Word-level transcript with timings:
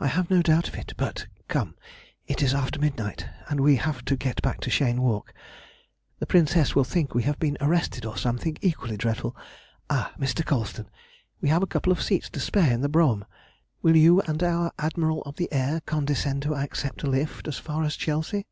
"I 0.00 0.08
have 0.08 0.28
no 0.28 0.42
doubt 0.42 0.66
of 0.66 0.74
it. 0.74 0.92
But, 0.96 1.28
come, 1.46 1.76
it 2.26 2.42
is 2.42 2.52
after 2.52 2.80
midnight, 2.80 3.28
and 3.48 3.60
we 3.60 3.76
have 3.76 4.04
to 4.06 4.16
get 4.16 4.42
back 4.42 4.58
to 4.62 4.70
Cheyne 4.70 5.00
Walk. 5.00 5.32
The 6.18 6.26
princess 6.26 6.74
will 6.74 6.82
think 6.82 7.14
we 7.14 7.22
have 7.22 7.38
been 7.38 7.56
arrested 7.60 8.04
or 8.04 8.16
something 8.16 8.58
equally 8.60 8.96
dreadful. 8.96 9.36
Ah, 9.88 10.14
Mr. 10.18 10.44
Colston, 10.44 10.90
we 11.40 11.48
have 11.48 11.62
a 11.62 11.68
couple 11.68 11.92
of 11.92 12.02
seats 12.02 12.28
to 12.30 12.40
spare 12.40 12.72
in 12.72 12.80
the 12.80 12.88
brougham. 12.88 13.24
Will 13.82 13.94
you 13.94 14.20
and 14.22 14.42
our 14.42 14.72
Admiral 14.80 15.22
of 15.22 15.36
the 15.36 15.46
Air 15.52 15.80
condescend 15.86 16.42
to 16.42 16.56
accept 16.56 17.04
a 17.04 17.06
lift 17.08 17.46
as 17.46 17.56
far 17.58 17.84
as 17.84 17.94
Chelsea?" 17.94 18.48